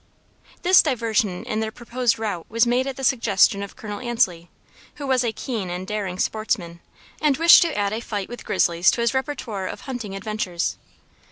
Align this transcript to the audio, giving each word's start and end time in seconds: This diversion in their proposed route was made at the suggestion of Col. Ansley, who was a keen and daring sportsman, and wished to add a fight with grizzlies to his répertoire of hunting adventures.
This 0.63 0.81
diversion 0.81 1.43
in 1.43 1.59
their 1.59 1.71
proposed 1.71 2.17
route 2.17 2.47
was 2.49 2.65
made 2.65 2.87
at 2.87 2.95
the 2.97 3.03
suggestion 3.03 3.61
of 3.61 3.75
Col. 3.75 3.99
Ansley, 3.99 4.49
who 4.95 5.05
was 5.05 5.23
a 5.23 5.31
keen 5.31 5.69
and 5.69 5.85
daring 5.85 6.17
sportsman, 6.17 6.79
and 7.21 7.37
wished 7.37 7.61
to 7.61 7.77
add 7.77 7.93
a 7.93 7.99
fight 8.01 8.27
with 8.27 8.43
grizzlies 8.43 8.89
to 8.89 9.01
his 9.01 9.11
répertoire 9.13 9.67
of 9.71 9.81
hunting 9.81 10.15
adventures. 10.15 10.77